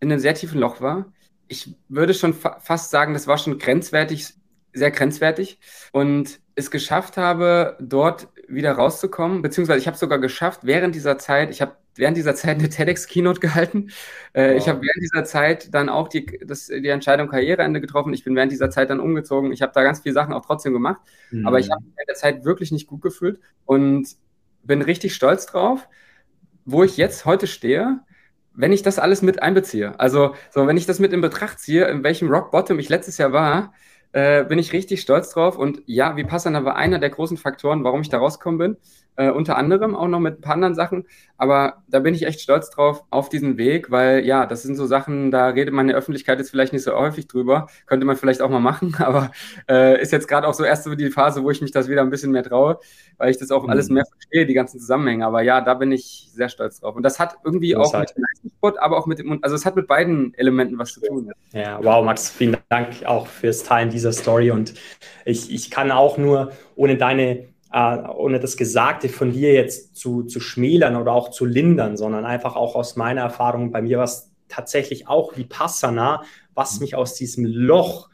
in 0.00 0.10
einem 0.10 0.20
sehr 0.20 0.34
tiefen 0.34 0.60
Loch 0.60 0.80
war. 0.80 1.12
Ich 1.48 1.76
würde 1.88 2.14
schon 2.14 2.32
fa 2.32 2.58
fast 2.60 2.90
sagen, 2.90 3.12
das 3.12 3.26
war 3.26 3.36
schon 3.36 3.58
grenzwertig, 3.58 4.28
sehr 4.72 4.90
grenzwertig 4.90 5.58
und 5.92 6.40
es 6.54 6.70
geschafft 6.70 7.18
habe, 7.18 7.76
dort 7.80 8.28
wieder 8.48 8.72
rauszukommen, 8.72 9.42
beziehungsweise 9.42 9.78
ich 9.80 9.86
habe 9.86 9.96
sogar 9.96 10.18
geschafft, 10.18 10.60
während 10.62 10.94
dieser 10.94 11.18
Zeit, 11.18 11.50
ich 11.50 11.60
habe 11.60 11.76
während 11.96 12.16
dieser 12.16 12.34
Zeit 12.34 12.58
eine 12.58 12.68
TEDx-Keynote 12.68 13.40
gehalten. 13.40 13.90
Äh, 14.32 14.50
wow. 14.50 14.56
Ich 14.58 14.68
habe 14.68 14.80
während 14.82 15.02
dieser 15.02 15.24
Zeit 15.24 15.74
dann 15.74 15.88
auch 15.88 16.08
die, 16.08 16.26
das, 16.44 16.66
die 16.66 16.88
Entscheidung 16.88 17.28
Karriereende 17.28 17.80
getroffen. 17.80 18.12
Ich 18.12 18.24
bin 18.24 18.36
während 18.36 18.52
dieser 18.52 18.70
Zeit 18.70 18.90
dann 18.90 19.00
umgezogen. 19.00 19.52
Ich 19.52 19.62
habe 19.62 19.72
da 19.74 19.82
ganz 19.82 20.00
viele 20.00 20.14
Sachen 20.14 20.32
auch 20.32 20.44
trotzdem 20.44 20.72
gemacht. 20.72 21.00
Mhm. 21.30 21.46
Aber 21.46 21.58
ich 21.58 21.70
habe 21.70 21.82
in 21.82 22.06
der 22.06 22.14
Zeit 22.14 22.44
wirklich 22.44 22.70
nicht 22.70 22.86
gut 22.86 23.02
gefühlt 23.02 23.40
und 23.64 24.08
bin 24.62 24.82
richtig 24.82 25.14
stolz 25.14 25.46
drauf, 25.46 25.88
wo 26.64 26.82
ich 26.82 26.96
jetzt 26.96 27.24
heute 27.24 27.46
stehe, 27.46 28.00
wenn 28.52 28.72
ich 28.72 28.82
das 28.82 28.98
alles 28.98 29.22
mit 29.22 29.42
einbeziehe. 29.42 29.98
Also, 30.00 30.34
so, 30.50 30.66
wenn 30.66 30.76
ich 30.76 30.86
das 30.86 30.98
mit 30.98 31.12
in 31.12 31.20
Betracht 31.20 31.60
ziehe, 31.60 31.86
in 31.86 32.02
welchem 32.02 32.28
Rock 32.28 32.50
Bottom 32.50 32.78
ich 32.78 32.88
letztes 32.88 33.18
Jahr 33.18 33.32
war, 33.32 33.74
äh, 34.12 34.44
bin 34.44 34.58
ich 34.58 34.72
richtig 34.72 35.00
stolz 35.00 35.30
drauf. 35.30 35.58
Und 35.58 35.82
ja, 35.86 36.16
wie 36.16 36.22
Vipassana 36.22 36.64
war 36.64 36.76
einer 36.76 36.98
der 36.98 37.10
großen 37.10 37.36
Faktoren, 37.36 37.84
warum 37.84 38.00
ich 38.00 38.08
da 38.08 38.18
rausgekommen 38.18 38.58
bin. 38.58 38.76
Äh, 39.16 39.30
unter 39.30 39.56
anderem 39.56 39.94
auch 39.94 40.08
noch 40.08 40.20
mit 40.20 40.38
ein 40.38 40.40
paar 40.40 40.54
anderen 40.54 40.74
Sachen. 40.74 41.06
Aber 41.38 41.82
da 41.88 42.00
bin 42.00 42.14
ich 42.14 42.24
echt 42.26 42.40
stolz 42.40 42.70
drauf 42.70 43.04
auf 43.10 43.28
diesen 43.28 43.56
Weg, 43.56 43.90
weil 43.90 44.24
ja, 44.24 44.46
das 44.46 44.62
sind 44.62 44.76
so 44.76 44.86
Sachen, 44.86 45.30
da 45.30 45.48
redet 45.48 45.74
man 45.74 45.84
in 45.84 45.88
der 45.88 45.96
Öffentlichkeit 45.96 46.38
jetzt 46.38 46.50
vielleicht 46.50 46.72
nicht 46.72 46.82
so 46.82 46.92
häufig 46.92 47.26
drüber. 47.26 47.68
Könnte 47.86 48.06
man 48.06 48.16
vielleicht 48.16 48.42
auch 48.42 48.50
mal 48.50 48.60
machen, 48.60 48.94
aber 48.98 49.30
äh, 49.68 50.00
ist 50.00 50.12
jetzt 50.12 50.28
gerade 50.28 50.46
auch 50.46 50.54
so 50.54 50.64
erst 50.64 50.84
so 50.84 50.94
die 50.94 51.10
Phase, 51.10 51.42
wo 51.42 51.50
ich 51.50 51.60
mich 51.60 51.72
das 51.72 51.88
wieder 51.88 52.02
ein 52.02 52.10
bisschen 52.10 52.32
mehr 52.32 52.42
traue, 52.42 52.78
weil 53.18 53.30
ich 53.30 53.38
das 53.38 53.50
auch 53.50 53.64
mhm. 53.64 53.70
alles 53.70 53.88
mehr 53.88 54.04
verstehe, 54.04 54.46
die 54.46 54.54
ganzen 54.54 54.78
Zusammenhänge. 54.78 55.26
Aber 55.26 55.42
ja, 55.42 55.60
da 55.60 55.74
bin 55.74 55.92
ich 55.92 56.28
sehr 56.32 56.48
stolz 56.48 56.80
drauf. 56.80 56.96
Und 56.96 57.02
das 57.02 57.18
hat 57.18 57.36
irgendwie 57.44 57.72
das 57.72 57.88
auch 57.88 57.94
halt. 57.94 58.08
mit 58.10 58.16
dem 58.16 58.22
Leistungssport, 58.22 58.78
aber 58.78 58.98
auch 58.98 59.06
mit 59.06 59.18
dem, 59.18 59.38
also 59.42 59.56
es 59.56 59.64
hat 59.64 59.76
mit 59.76 59.86
beiden 59.86 60.34
Elementen 60.34 60.78
was 60.78 60.94
zu 60.94 61.00
tun. 61.00 61.32
Ja, 61.52 61.82
wow, 61.82 62.04
Max, 62.04 62.30
vielen 62.30 62.56
Dank 62.68 63.04
auch 63.04 63.26
fürs 63.26 63.62
Teilen 63.64 63.90
dieser 63.90 64.12
Story. 64.12 64.50
Und 64.50 64.74
ich, 65.24 65.52
ich 65.52 65.70
kann 65.70 65.90
auch 65.90 66.18
nur 66.18 66.52
ohne 66.76 66.96
deine 66.96 67.48
äh, 67.72 67.98
ohne 68.08 68.40
das 68.40 68.56
Gesagte 68.56 69.08
von 69.08 69.32
dir 69.32 69.52
jetzt 69.52 69.96
zu, 69.96 70.24
zu 70.24 70.40
schmälern 70.40 70.96
oder 70.96 71.12
auch 71.12 71.30
zu 71.30 71.44
lindern, 71.44 71.96
sondern 71.96 72.24
einfach 72.24 72.56
auch 72.56 72.74
aus 72.74 72.96
meiner 72.96 73.22
Erfahrung, 73.22 73.70
bei 73.70 73.82
mir 73.82 73.98
war 73.98 74.04
es 74.04 74.32
tatsächlich 74.48 75.08
auch 75.08 75.36
wie 75.36 75.44
Passana, 75.44 76.22
was 76.54 76.74
mhm. 76.74 76.82
mich 76.82 76.94
aus 76.94 77.14
diesem 77.14 77.44
Loch 77.44 78.08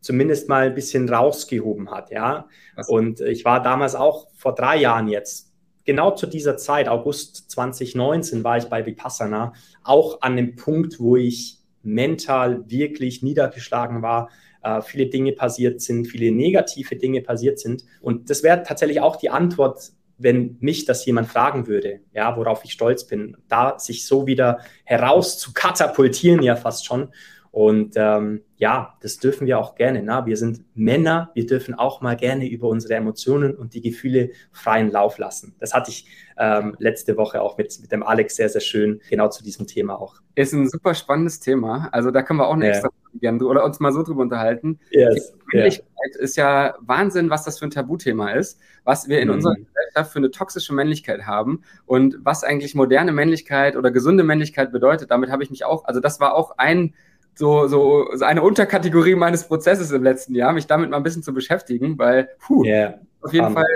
zumindest 0.00 0.48
mal 0.48 0.66
ein 0.66 0.74
bisschen 0.74 1.08
rausgehoben 1.08 1.90
hat, 1.90 2.10
ja. 2.10 2.46
Und 2.88 3.20
ich 3.20 3.44
war 3.44 3.62
damals 3.62 3.94
auch 3.94 4.28
vor 4.34 4.54
drei 4.54 4.78
Jahren 4.78 5.08
jetzt, 5.08 5.52
genau 5.84 6.12
zu 6.12 6.26
dieser 6.26 6.56
Zeit, 6.56 6.88
August 6.88 7.50
2019, 7.50 8.44
war 8.44 8.56
ich 8.56 8.64
bei 8.64 8.86
Vipassana, 8.86 9.52
auch 9.82 10.22
an 10.22 10.36
dem 10.36 10.56
Punkt, 10.56 11.00
wo 11.00 11.16
ich 11.16 11.58
mental 11.82 12.68
wirklich 12.70 13.22
niedergeschlagen 13.22 14.02
war, 14.02 14.30
äh, 14.62 14.82
viele 14.82 15.06
Dinge 15.06 15.32
passiert 15.32 15.80
sind, 15.80 16.06
viele 16.06 16.32
negative 16.32 16.96
Dinge 16.96 17.22
passiert 17.22 17.58
sind. 17.58 17.84
Und 18.00 18.30
das 18.30 18.42
wäre 18.42 18.62
tatsächlich 18.62 19.00
auch 19.00 19.16
die 19.16 19.30
Antwort, 19.30 19.92
wenn 20.18 20.58
mich 20.60 20.84
das 20.84 21.04
jemand 21.06 21.28
fragen 21.28 21.66
würde, 21.66 22.00
ja, 22.12 22.36
worauf 22.36 22.64
ich 22.64 22.72
stolz 22.72 23.06
bin, 23.06 23.36
da 23.48 23.78
sich 23.78 24.06
so 24.06 24.26
wieder 24.26 24.60
heraus 24.84 25.38
zu 25.38 25.52
katapultieren, 25.54 26.42
ja 26.42 26.56
fast 26.56 26.84
schon. 26.84 27.08
Und 27.52 27.94
ähm, 27.96 28.42
ja, 28.56 28.94
das 29.00 29.18
dürfen 29.18 29.46
wir 29.46 29.58
auch 29.58 29.74
gerne. 29.74 30.02
Na? 30.02 30.24
Wir 30.24 30.36
sind 30.36 30.64
Männer, 30.76 31.30
wir 31.34 31.46
dürfen 31.46 31.74
auch 31.74 32.00
mal 32.00 32.16
gerne 32.16 32.48
über 32.48 32.68
unsere 32.68 32.94
Emotionen 32.94 33.56
und 33.56 33.74
die 33.74 33.80
Gefühle 33.80 34.30
freien 34.52 34.90
Lauf 34.90 35.18
lassen. 35.18 35.56
Das 35.58 35.74
hatte 35.74 35.90
ich 35.90 36.06
ähm, 36.38 36.76
letzte 36.78 37.16
Woche 37.16 37.42
auch 37.42 37.58
mit, 37.58 37.76
mit 37.80 37.90
dem 37.90 38.04
Alex 38.04 38.36
sehr, 38.36 38.48
sehr 38.48 38.60
schön, 38.60 39.00
genau 39.10 39.28
zu 39.28 39.42
diesem 39.42 39.66
Thema 39.66 40.00
auch. 40.00 40.16
Ist 40.36 40.52
ein 40.52 40.68
super 40.68 40.94
spannendes 40.94 41.40
Thema. 41.40 41.88
Also 41.90 42.12
da 42.12 42.22
können 42.22 42.38
wir 42.38 42.46
auch 42.46 42.54
eine 42.54 42.66
ja. 42.66 42.72
extra 42.72 42.90
gerne 43.14 43.44
oder 43.44 43.64
uns 43.64 43.80
mal 43.80 43.92
so 43.92 44.04
drüber 44.04 44.22
unterhalten. 44.22 44.78
Yes. 44.90 45.32
Männlichkeit 45.52 45.86
yeah. 46.14 46.22
ist 46.22 46.36
ja 46.36 46.74
Wahnsinn, 46.80 47.30
was 47.30 47.44
das 47.44 47.58
für 47.58 47.66
ein 47.66 47.72
Tabuthema 47.72 48.30
ist, 48.30 48.60
was 48.84 49.08
wir 49.08 49.20
in 49.20 49.28
mhm. 49.28 49.34
unserer 49.34 49.54
Gesellschaft 49.54 50.12
für 50.12 50.18
eine 50.20 50.30
toxische 50.30 50.72
Männlichkeit 50.72 51.26
haben 51.26 51.62
und 51.86 52.18
was 52.22 52.44
eigentlich 52.44 52.76
moderne 52.76 53.10
Männlichkeit 53.12 53.76
oder 53.76 53.90
gesunde 53.90 54.22
Männlichkeit 54.22 54.70
bedeutet. 54.70 55.10
Damit 55.10 55.30
habe 55.30 55.42
ich 55.42 55.50
mich 55.50 55.64
auch, 55.64 55.84
also 55.86 55.98
das 55.98 56.20
war 56.20 56.34
auch 56.34 56.52
ein 56.58 56.94
so, 57.40 57.66
so, 57.68 58.10
so 58.14 58.24
eine 58.24 58.42
Unterkategorie 58.42 59.14
meines 59.14 59.44
Prozesses 59.44 59.90
im 59.92 60.02
letzten 60.02 60.34
Jahr, 60.34 60.52
mich 60.52 60.66
damit 60.66 60.90
mal 60.90 60.98
ein 60.98 61.02
bisschen 61.02 61.22
zu 61.22 61.32
beschäftigen, 61.32 61.98
weil 61.98 62.28
puh, 62.38 62.64
yeah. 62.64 62.98
auf 63.22 63.32
jeden 63.32 63.46
um. 63.46 63.54
Fall 63.54 63.66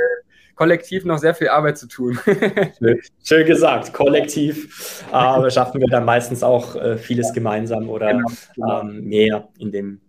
kollektiv 0.55 1.07
noch 1.07 1.17
sehr 1.17 1.35
viel 1.35 1.49
Arbeit 1.49 1.79
zu 1.79 1.89
tun. 1.89 2.19
schön, 2.79 3.01
schön, 3.25 3.47
gesagt, 3.47 3.95
kollektiv 3.95 5.03
äh, 5.11 5.51
schaffen 5.51 5.81
wir 5.81 5.89
dann 5.89 6.05
meistens 6.05 6.43
auch 6.43 6.77
äh, 6.77 6.99
vieles 6.99 7.33
gemeinsam 7.33 7.89
oder 7.89 8.23
genau. 8.55 8.81
Ähm, 8.83 9.05
mehr 9.05 9.49
in 9.59 9.73
dem 9.73 10.01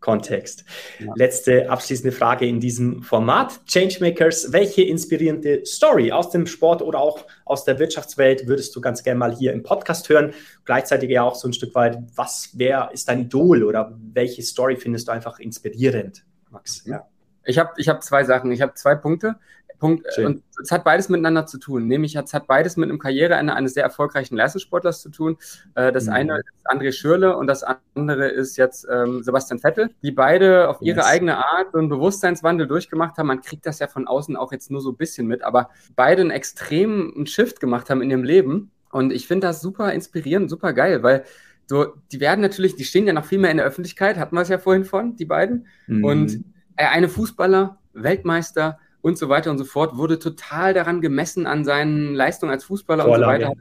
Kontext. 0.00 0.64
Ja. 0.98 1.12
Letzte 1.14 1.70
abschließende 1.70 2.12
Frage 2.12 2.46
in 2.46 2.58
diesem 2.58 3.02
Format. 3.02 3.60
Changemakers, 3.66 4.52
welche 4.52 4.82
inspirierende 4.82 5.64
Story 5.66 6.10
aus 6.10 6.30
dem 6.30 6.46
Sport 6.46 6.82
oder 6.82 6.98
auch 6.98 7.26
aus 7.44 7.64
der 7.64 7.78
Wirtschaftswelt 7.78 8.46
würdest 8.46 8.74
du 8.74 8.80
ganz 8.80 9.02
gerne 9.02 9.18
mal 9.18 9.34
hier 9.34 9.52
im 9.52 9.62
Podcast 9.62 10.08
hören? 10.08 10.32
Gleichzeitig 10.64 11.10
ja 11.10 11.22
auch 11.22 11.34
so 11.34 11.48
ein 11.48 11.52
Stück 11.52 11.74
weit, 11.74 11.98
was, 12.14 12.50
wer 12.54 12.90
ist 12.92 13.08
dein 13.08 13.20
Idol 13.22 13.62
oder 13.62 13.96
welche 14.12 14.42
Story 14.42 14.76
findest 14.76 15.08
du 15.08 15.12
einfach 15.12 15.38
inspirierend, 15.38 16.24
Max? 16.50 16.82
Ja. 16.86 17.06
Ich 17.44 17.58
habe 17.58 17.70
ich 17.76 17.88
hab 17.88 18.02
zwei 18.02 18.24
Sachen. 18.24 18.52
Ich 18.52 18.60
habe 18.60 18.74
zwei 18.74 18.94
Punkte. 18.94 19.36
Punkt. 19.80 20.06
Schön. 20.14 20.26
Und 20.26 20.42
es 20.62 20.70
hat 20.70 20.84
beides 20.84 21.08
miteinander 21.08 21.46
zu 21.46 21.58
tun. 21.58 21.88
Nämlich 21.88 22.14
es 22.14 22.32
hat 22.32 22.46
beides 22.46 22.76
mit 22.76 22.88
einem 22.88 23.00
Karriereende 23.00 23.54
eines 23.54 23.74
sehr 23.74 23.82
erfolgreichen 23.82 24.36
Leistungssportlers 24.36 25.02
zu 25.02 25.08
tun. 25.08 25.36
Äh, 25.74 25.90
das 25.90 26.06
mhm. 26.06 26.12
eine 26.12 26.36
ist 26.38 26.70
André 26.70 26.92
Schürle 26.92 27.36
und 27.36 27.48
das 27.48 27.64
andere 27.94 28.28
ist 28.28 28.56
jetzt 28.56 28.86
ähm, 28.88 29.24
Sebastian 29.24 29.58
Vettel, 29.58 29.90
die 30.02 30.12
beide 30.12 30.68
auf 30.68 30.80
ihre 30.80 30.98
yes. 30.98 31.06
eigene 31.06 31.38
Art 31.38 31.72
so 31.72 31.78
einen 31.78 31.88
Bewusstseinswandel 31.88 32.68
durchgemacht 32.68 33.18
haben. 33.18 33.26
Man 33.26 33.40
kriegt 33.40 33.66
das 33.66 33.80
ja 33.80 33.88
von 33.88 34.06
außen 34.06 34.36
auch 34.36 34.52
jetzt 34.52 34.70
nur 34.70 34.80
so 34.80 34.90
ein 34.90 34.96
bisschen 34.96 35.26
mit, 35.26 35.42
aber 35.42 35.70
beide 35.96 36.20
einen 36.20 36.30
extremen 36.30 37.26
Shift 37.26 37.58
gemacht 37.58 37.90
haben 37.90 38.02
in 38.02 38.10
ihrem 38.10 38.22
Leben. 38.22 38.70
Und 38.92 39.12
ich 39.12 39.26
finde 39.26 39.48
das 39.48 39.60
super 39.60 39.92
inspirierend, 39.92 40.50
super 40.50 40.72
geil, 40.72 41.02
weil 41.02 41.24
so, 41.66 41.94
die 42.10 42.18
werden 42.18 42.40
natürlich, 42.40 42.74
die 42.74 42.84
stehen 42.84 43.06
ja 43.06 43.12
noch 43.12 43.24
viel 43.24 43.38
mehr 43.38 43.52
in 43.52 43.58
der 43.58 43.66
Öffentlichkeit, 43.66 44.18
hatten 44.18 44.34
wir 44.34 44.42
es 44.42 44.48
ja 44.48 44.58
vorhin 44.58 44.84
von, 44.84 45.14
die 45.14 45.24
beiden. 45.24 45.68
Mhm. 45.86 46.04
Und 46.04 46.44
äh, 46.76 46.86
eine 46.86 47.08
Fußballer, 47.08 47.78
Weltmeister 47.92 48.80
und 49.02 49.18
so 49.18 49.28
weiter 49.28 49.50
und 49.50 49.58
so 49.58 49.64
fort, 49.64 49.96
wurde 49.96 50.18
total 50.18 50.74
daran 50.74 51.00
gemessen 51.00 51.46
an 51.46 51.64
seinen 51.64 52.14
Leistungen 52.14 52.52
als 52.52 52.64
Fußballer 52.64 53.04
Vorlage. 53.04 53.46
und 53.46 53.52
so 53.52 53.58
weiter. 53.58 53.60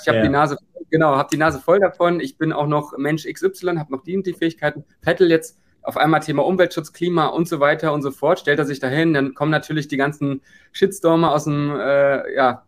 Ich 0.00 0.08
habe 0.08 0.18
ja. 0.18 0.24
die 0.24 0.28
Nase, 0.28 0.58
genau, 0.90 1.16
habe 1.16 1.28
die 1.30 1.38
Nase 1.38 1.58
voll 1.58 1.80
davon. 1.80 2.20
Ich 2.20 2.36
bin 2.36 2.52
auch 2.52 2.66
noch 2.66 2.96
Mensch 2.96 3.24
XY, 3.24 3.76
habe 3.78 3.92
noch 3.92 4.02
die 4.02 4.16
und 4.16 4.26
die 4.26 4.34
Fähigkeiten. 4.34 4.84
Vettel 5.00 5.30
jetzt 5.30 5.58
auf 5.88 5.96
einmal 5.96 6.20
Thema 6.20 6.44
Umweltschutz, 6.44 6.92
Klima 6.92 7.28
und 7.28 7.48
so 7.48 7.60
weiter 7.60 7.94
und 7.94 8.02
so 8.02 8.10
fort, 8.10 8.40
stellt 8.40 8.58
er 8.58 8.66
sich 8.66 8.78
dahin, 8.78 9.14
dann 9.14 9.34
kommen 9.34 9.50
natürlich 9.50 9.88
die 9.88 9.96
ganzen 9.96 10.42
Shitstormer 10.72 11.32
aus 11.32 11.44
dem, 11.44 11.74
äh, 11.80 12.34
ja, 12.34 12.62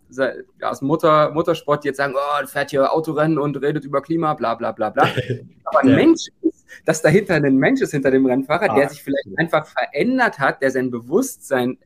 aus 0.62 0.78
dem 0.78 0.88
Motor, 0.88 1.30
Motorsport, 1.32 1.84
die 1.84 1.88
jetzt 1.88 1.98
sagen, 1.98 2.14
oh, 2.16 2.46
fährt 2.46 2.70
hier 2.70 2.90
Autorennen 2.90 3.38
und 3.38 3.60
redet 3.60 3.84
über 3.84 4.00
Klima, 4.00 4.32
bla 4.32 4.54
bla 4.54 4.72
bla 4.72 4.88
bla. 4.88 5.02
Aber 5.64 5.80
ein 5.80 5.90
ja. 5.90 5.96
Mensch 5.96 6.28
ist, 6.40 6.66
dass 6.86 7.02
dahinter 7.02 7.34
ein 7.34 7.56
Mensch 7.56 7.82
ist 7.82 7.90
hinter 7.90 8.10
dem 8.10 8.24
Rennfahrer, 8.24 8.70
ah, 8.70 8.74
der 8.74 8.88
sich 8.88 9.02
vielleicht 9.02 9.28
einfach 9.36 9.66
verändert 9.66 10.38
hat, 10.38 10.62
der 10.62 10.70
sein 10.70 10.90
Bewusstsein 10.90 11.76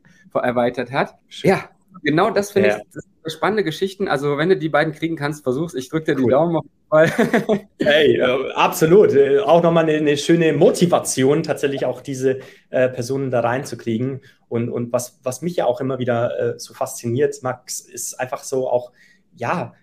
erweitert 0.43 0.91
hat. 0.91 1.15
Schön. 1.27 1.51
Ja, 1.51 1.69
genau 2.03 2.29
das 2.29 2.51
finde 2.51 2.69
ja. 2.69 2.77
ich 2.77 2.83
das 3.23 3.33
spannende 3.33 3.63
Geschichten. 3.63 4.07
Also, 4.07 4.37
wenn 4.37 4.49
du 4.49 4.57
die 4.57 4.69
beiden 4.69 4.93
kriegen 4.93 5.15
kannst, 5.15 5.43
versuch's. 5.43 5.73
Ich 5.73 5.89
drücke 5.89 6.13
dir 6.13 6.19
cool. 6.19 6.25
die 6.25 6.31
Daumen 6.31 6.55
auf 6.57 6.65
hey, 7.79 8.15
äh, 8.19 8.51
absolut. 8.53 9.13
Äh, 9.13 9.39
auch 9.39 9.63
nochmal 9.63 9.83
eine, 9.83 9.97
eine, 9.97 10.17
schöne 10.17 10.53
Motivation, 10.53 11.43
tatsächlich 11.43 11.85
auch 11.85 12.01
diese 12.01 12.39
äh, 12.69 12.89
Personen 12.89 13.31
da 13.31 13.41
reinzukriegen. 13.41 14.21
Und, 14.47 14.69
und 14.69 14.93
was, 14.93 15.19
was 15.23 15.41
mich 15.41 15.55
ja 15.55 15.65
auch 15.65 15.81
immer 15.81 15.99
wieder 15.99 16.39
äh, 16.55 16.59
so 16.59 16.73
fasziniert, 16.73 17.35
Max, 17.41 17.79
ist 17.79 18.19
einfach 18.19 18.43
so 18.43 18.69
auch, 18.69 18.91
ja, 19.35 19.73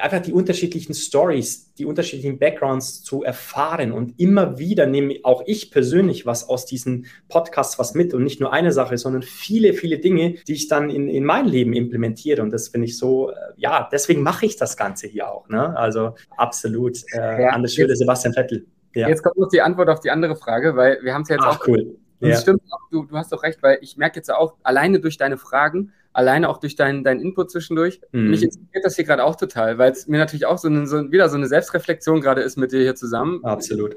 einfach 0.00 0.20
die 0.20 0.32
unterschiedlichen 0.32 0.94
Stories, 0.94 1.74
die 1.74 1.84
unterschiedlichen 1.84 2.38
Backgrounds 2.38 3.02
zu 3.02 3.22
erfahren 3.22 3.92
und 3.92 4.18
immer 4.18 4.58
wieder 4.58 4.86
nehme 4.86 5.16
auch 5.24 5.42
ich 5.46 5.70
persönlich 5.70 6.26
was 6.26 6.48
aus 6.48 6.64
diesen 6.66 7.06
Podcasts 7.28 7.78
was 7.78 7.94
mit 7.94 8.14
und 8.14 8.24
nicht 8.24 8.40
nur 8.40 8.52
eine 8.52 8.72
Sache, 8.72 8.96
sondern 8.96 9.22
viele, 9.22 9.74
viele 9.74 9.98
Dinge, 9.98 10.34
die 10.46 10.54
ich 10.54 10.68
dann 10.68 10.90
in, 10.90 11.08
in 11.08 11.24
mein 11.24 11.46
Leben 11.46 11.72
implementiere 11.72 12.42
und 12.42 12.50
das 12.50 12.68
finde 12.68 12.86
ich 12.86 12.96
so, 12.96 13.30
äh, 13.30 13.34
ja, 13.56 13.88
deswegen 13.92 14.22
mache 14.22 14.46
ich 14.46 14.56
das 14.56 14.76
Ganze 14.76 15.06
hier 15.06 15.30
auch, 15.30 15.48
ne? 15.48 15.76
also 15.76 16.14
absolut 16.36 16.98
äh, 17.12 17.42
ja, 17.42 17.50
an 17.50 17.62
der 17.62 17.68
Stelle 17.68 17.94
Sebastian 17.94 18.34
Vettel. 18.34 18.66
Ja. 18.94 19.08
Jetzt 19.08 19.22
kommt 19.22 19.36
noch 19.36 19.48
die 19.48 19.60
Antwort 19.60 19.90
auf 19.90 20.00
die 20.00 20.10
andere 20.10 20.34
Frage, 20.36 20.76
weil 20.76 20.98
wir 21.02 21.14
haben 21.14 21.22
es 21.22 21.28
ja 21.28 21.36
jetzt 21.36 21.44
Ach, 21.44 21.60
auch 21.60 21.68
cool. 21.68 21.96
Ja. 22.20 22.36
stimmt, 22.36 22.62
du, 22.90 23.04
du 23.04 23.16
hast 23.16 23.30
doch 23.32 23.42
recht, 23.42 23.62
weil 23.62 23.78
ich 23.80 23.96
merke 23.96 24.16
jetzt 24.16 24.30
auch, 24.30 24.56
alleine 24.62 24.98
durch 24.98 25.18
deine 25.18 25.38
Fragen, 25.38 25.92
alleine 26.12 26.48
auch 26.48 26.58
durch 26.58 26.74
deinen 26.74 27.04
dein 27.04 27.20
Input 27.20 27.50
zwischendurch, 27.50 28.00
mhm. 28.12 28.30
mich 28.30 28.42
inspiriert 28.42 28.84
das 28.84 28.96
hier 28.96 29.04
gerade 29.04 29.24
auch 29.24 29.36
total, 29.36 29.78
weil 29.78 29.92
es 29.92 30.08
mir 30.08 30.18
natürlich 30.18 30.46
auch 30.46 30.58
so, 30.58 30.68
eine, 30.68 30.86
so 30.86 31.10
wieder 31.12 31.28
so 31.28 31.36
eine 31.36 31.46
Selbstreflexion 31.46 32.20
gerade 32.20 32.42
ist 32.42 32.56
mit 32.56 32.72
dir 32.72 32.80
hier 32.80 32.94
zusammen. 32.94 33.44
Absolut. 33.44 33.96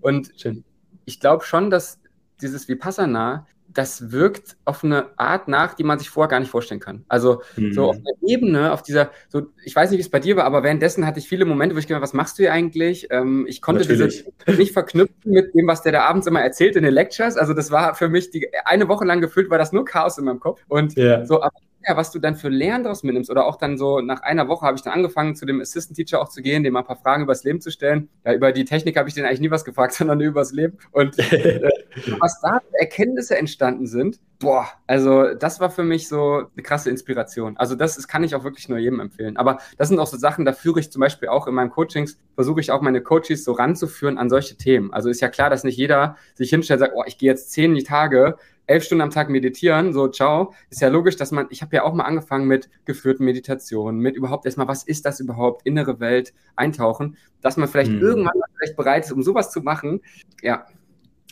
Und 0.00 0.32
Schön. 0.36 0.64
ich 1.04 1.20
glaube 1.20 1.44
schon, 1.44 1.70
dass 1.70 2.00
dieses 2.40 2.68
Vipassana 2.68 3.46
das 3.74 4.12
wirkt 4.12 4.56
auf 4.64 4.84
eine 4.84 5.06
Art 5.18 5.48
nach, 5.48 5.74
die 5.74 5.84
man 5.84 5.98
sich 5.98 6.10
vorher 6.10 6.28
gar 6.28 6.40
nicht 6.40 6.50
vorstellen 6.50 6.80
kann. 6.80 7.04
Also 7.08 7.42
mhm. 7.56 7.72
so 7.72 7.90
auf 7.90 7.96
einer 7.96 8.30
Ebene, 8.30 8.72
auf 8.72 8.82
dieser, 8.82 9.10
so, 9.28 9.46
ich 9.64 9.74
weiß 9.74 9.90
nicht, 9.90 9.98
wie 9.98 10.02
es 10.02 10.10
bei 10.10 10.20
dir 10.20 10.36
war, 10.36 10.44
aber 10.44 10.62
währenddessen 10.62 11.06
hatte 11.06 11.18
ich 11.18 11.28
viele 11.28 11.44
Momente, 11.44 11.74
wo 11.74 11.78
ich 11.78 11.86
gedacht 11.86 12.02
was 12.02 12.12
machst 12.12 12.38
du 12.38 12.42
hier 12.42 12.52
eigentlich? 12.52 13.08
Ähm, 13.10 13.46
ich 13.48 13.62
konnte 13.62 13.82
Natürlich. 13.82 14.24
diese 14.46 14.58
nicht 14.58 14.72
verknüpfen 14.72 15.32
mit 15.32 15.54
dem, 15.54 15.66
was 15.66 15.82
der 15.82 15.92
da 15.92 16.02
abends 16.02 16.26
immer 16.26 16.42
erzählt 16.42 16.76
in 16.76 16.82
den 16.82 16.94
Lectures. 16.94 17.36
Also 17.36 17.54
das 17.54 17.70
war 17.70 17.94
für 17.94 18.08
mich 18.08 18.30
die 18.30 18.48
eine 18.64 18.88
Woche 18.88 19.04
lang 19.04 19.20
gefühlt, 19.20 19.50
war 19.50 19.58
das 19.58 19.72
nur 19.72 19.84
Chaos 19.84 20.18
in 20.18 20.24
meinem 20.24 20.40
Kopf. 20.40 20.60
Und 20.68 20.96
yeah. 20.96 21.24
so, 21.24 21.42
aber 21.42 21.52
ja, 21.86 21.96
was 21.96 22.10
du 22.10 22.18
dann 22.18 22.36
für 22.36 22.48
Lernen 22.48 22.84
daraus 22.84 23.02
mitnimmst 23.02 23.30
oder 23.30 23.46
auch 23.46 23.56
dann 23.56 23.78
so 23.78 24.00
nach 24.00 24.22
einer 24.22 24.48
Woche 24.48 24.66
habe 24.66 24.76
ich 24.76 24.82
dann 24.82 24.92
angefangen, 24.92 25.34
zu 25.34 25.46
dem 25.46 25.60
Assistant 25.60 25.96
Teacher 25.96 26.20
auch 26.20 26.28
zu 26.28 26.42
gehen, 26.42 26.62
dem 26.62 26.74
mal 26.74 26.80
ein 26.80 26.86
paar 26.86 26.96
Fragen 26.96 27.22
über 27.22 27.32
das 27.32 27.44
Leben 27.44 27.60
zu 27.60 27.70
stellen. 27.70 28.08
Ja, 28.24 28.34
über 28.34 28.52
die 28.52 28.64
Technik 28.64 28.96
habe 28.96 29.08
ich 29.08 29.14
den 29.14 29.24
eigentlich 29.24 29.40
nie 29.40 29.50
was 29.50 29.64
gefragt, 29.64 29.92
sondern 29.94 30.18
nur 30.18 30.28
über 30.28 30.40
das 30.40 30.52
Leben. 30.52 30.78
Und 30.90 31.18
äh, 31.18 31.60
was 32.20 32.40
da 32.40 32.60
für 32.60 32.80
Erkenntnisse 32.80 33.36
entstanden 33.36 33.86
sind, 33.86 34.20
boah, 34.42 34.66
also 34.86 35.34
das 35.34 35.60
war 35.60 35.70
für 35.70 35.84
mich 35.84 36.08
so 36.08 36.44
eine 36.52 36.62
krasse 36.62 36.90
Inspiration. 36.90 37.56
Also 37.56 37.76
das 37.76 37.96
ist, 37.96 38.08
kann 38.08 38.24
ich 38.24 38.34
auch 38.34 38.44
wirklich 38.44 38.68
nur 38.68 38.78
jedem 38.78 39.00
empfehlen. 39.00 39.36
Aber 39.36 39.58
das 39.78 39.88
sind 39.88 40.00
auch 40.00 40.06
so 40.06 40.16
Sachen, 40.16 40.44
da 40.44 40.52
führe 40.52 40.80
ich 40.80 40.90
zum 40.90 41.00
Beispiel 41.00 41.28
auch 41.28 41.46
in 41.46 41.54
meinen 41.54 41.70
Coachings, 41.70 42.18
versuche 42.34 42.60
ich 42.60 42.72
auch 42.72 42.80
meine 42.80 43.02
Coaches 43.02 43.44
so 43.44 43.52
ranzuführen 43.52 44.18
an 44.18 44.28
solche 44.28 44.56
Themen. 44.56 44.92
Also 44.92 45.08
ist 45.08 45.20
ja 45.20 45.28
klar, 45.28 45.48
dass 45.48 45.64
nicht 45.64 45.76
jeder 45.76 46.16
sich 46.34 46.50
hinstellt 46.50 46.80
und 46.80 46.86
sagt, 46.86 46.96
oh, 46.96 47.04
ich 47.06 47.18
gehe 47.18 47.30
jetzt 47.30 47.52
zehn 47.52 47.72
Tage 47.84 48.36
elf 48.66 48.84
Stunden 48.84 49.02
am 49.02 49.10
Tag 49.10 49.28
meditieren, 49.28 49.92
so 49.92 50.08
ciao, 50.08 50.54
ist 50.70 50.80
ja 50.80 50.88
logisch, 50.88 51.16
dass 51.16 51.30
man, 51.30 51.46
ich 51.50 51.62
habe 51.62 51.76
ja 51.76 51.84
auch 51.84 51.94
mal 51.94 52.04
angefangen 52.04 52.46
mit 52.46 52.68
geführten 52.84 53.24
Meditationen, 53.24 54.00
mit 54.00 54.16
überhaupt 54.16 54.46
erstmal, 54.46 54.68
was 54.68 54.84
ist 54.84 55.04
das 55.04 55.20
überhaupt, 55.20 55.66
innere 55.66 56.00
Welt 56.00 56.32
eintauchen, 56.56 57.16
dass 57.40 57.56
man 57.56 57.68
vielleicht 57.68 57.90
hm. 57.90 58.00
irgendwann 58.00 58.38
mal 58.38 58.48
vielleicht 58.56 58.76
bereit 58.76 59.04
ist, 59.04 59.12
um 59.12 59.22
sowas 59.22 59.50
zu 59.50 59.60
machen. 59.60 60.00
Ja. 60.42 60.66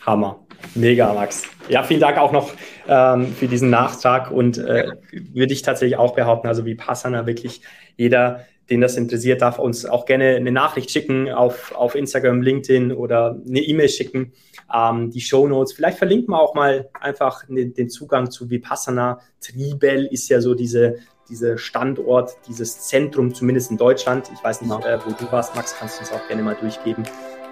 Hammer. 0.05 0.39
Mega, 0.73 1.13
Max. 1.13 1.43
Ja, 1.69 1.83
vielen 1.83 1.99
Dank 1.99 2.17
auch 2.17 2.31
noch 2.31 2.53
ähm, 2.87 3.27
für 3.33 3.47
diesen 3.47 3.69
Nachtrag 3.69 4.31
und 4.31 4.57
äh, 4.57 4.91
würde 5.11 5.53
ich 5.53 5.61
tatsächlich 5.61 5.97
auch 5.97 6.15
behaupten, 6.15 6.47
also 6.47 6.65
wie 6.65 6.73
Passana 6.75 7.27
wirklich 7.27 7.61
jeder, 7.97 8.45
den 8.71 8.81
das 8.81 8.97
interessiert, 8.97 9.41
darf 9.41 9.59
uns 9.59 9.85
auch 9.85 10.05
gerne 10.05 10.35
eine 10.35 10.51
Nachricht 10.51 10.89
schicken 10.89 11.29
auf, 11.29 11.75
auf 11.75 11.93
Instagram, 11.93 12.41
LinkedIn 12.41 12.91
oder 12.91 13.37
eine 13.47 13.59
E-Mail 13.59 13.89
schicken 13.89 14.31
ähm, 14.73 15.11
die 15.11 15.21
Show 15.21 15.47
Notes. 15.47 15.73
Vielleicht 15.73 15.97
verlinken 15.97 16.33
wir 16.33 16.39
auch 16.39 16.55
mal 16.55 16.89
einfach 16.99 17.45
den, 17.47 17.73
den 17.73 17.89
Zugang 17.89 18.31
zu 18.31 18.49
Vipassana. 18.49 19.19
Tribel 19.41 20.07
ist 20.07 20.29
ja 20.29 20.41
so 20.41 20.55
diese, 20.55 20.95
diese 21.29 21.57
Standort, 21.57 22.37
dieses 22.47 22.79
Zentrum, 22.87 23.33
zumindest 23.33 23.71
in 23.71 23.77
Deutschland. 23.77 24.31
Ich 24.33 24.43
weiß 24.43 24.61
nicht, 24.61 24.85
äh, 24.85 24.99
wo 25.05 25.11
du 25.11 25.31
warst, 25.31 25.55
Max, 25.55 25.75
kannst 25.77 25.97
du 25.97 26.01
uns 26.01 26.11
auch 26.11 26.27
gerne 26.27 26.41
mal 26.41 26.55
durchgeben. 26.55 27.03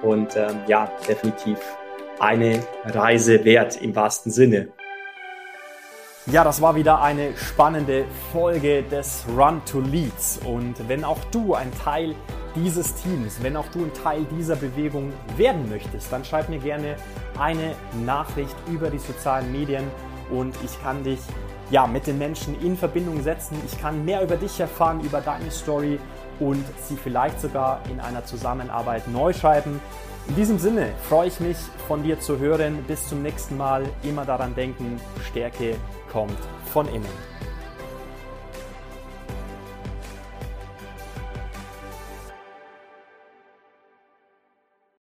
Und 0.02 0.36
ähm, 0.38 0.62
ja, 0.68 0.92
definitiv 1.08 1.60
eine 2.20 2.60
Reise 2.86 3.44
wert 3.44 3.82
im 3.82 3.96
wahrsten 3.96 4.32
Sinne. 4.32 4.70
Ja, 6.32 6.44
das 6.44 6.62
war 6.62 6.76
wieder 6.76 7.02
eine 7.02 7.36
spannende 7.36 8.06
Folge 8.32 8.84
des 8.84 9.26
Run 9.36 9.66
to 9.66 9.80
Leads. 9.80 10.40
Und 10.46 10.88
wenn 10.88 11.04
auch 11.04 11.18
du 11.32 11.56
ein 11.56 11.72
Teil 11.84 12.14
dieses 12.54 12.94
Teams, 12.94 13.42
wenn 13.42 13.58
auch 13.58 13.68
du 13.70 13.86
ein 13.86 13.94
Teil 13.96 14.26
dieser 14.38 14.56
Bewegung 14.56 15.12
werden 15.38 15.68
möchtest, 15.70 16.14
dann 16.14 16.24
schreib 16.24 16.48
mir 16.50 16.60
gerne 16.60 16.98
eine 17.40 17.74
Nachricht 18.06 18.56
über 18.68 18.92
die 18.92 19.00
sozialen 19.00 19.52
Medien 19.52 19.86
und 20.30 20.56
ich 20.64 20.80
kann 20.84 21.04
dich 21.04 21.20
ja, 21.72 21.88
mit 21.88 22.06
den 22.06 22.20
Menschen 22.20 22.62
in 22.62 22.78
Verbindung 22.78 23.24
setzen. 23.24 23.60
Ich 23.66 23.82
kann 23.82 24.06
mehr 24.06 24.22
über 24.22 24.36
dich 24.36 24.60
erfahren, 24.60 25.02
über 25.02 25.22
deine 25.22 25.50
Story 25.50 26.00
und 26.40 26.64
sie 26.88 26.96
vielleicht 26.96 27.42
sogar 27.42 27.82
in 27.92 28.00
einer 28.00 28.26
Zusammenarbeit 28.26 29.08
neu 29.08 29.34
schreiben. 29.34 29.80
In 30.28 30.36
diesem 30.36 30.60
Sinne 30.60 30.92
freue 31.08 31.28
ich 31.28 31.40
mich, 31.40 31.58
von 31.88 32.04
dir 32.04 32.20
zu 32.20 32.38
hören. 32.38 32.84
Bis 32.88 33.08
zum 33.08 33.24
nächsten 33.24 33.58
Mal. 33.58 33.84
Immer 34.04 34.26
daran 34.26 34.54
denken, 34.54 35.02
Stärke 35.28 35.76
kommt 36.12 36.38
von 36.72 36.88
innen. 36.88 37.39